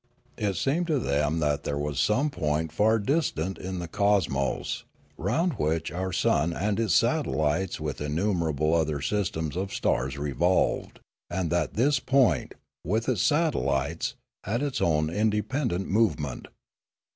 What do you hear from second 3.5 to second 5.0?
in the cos mos,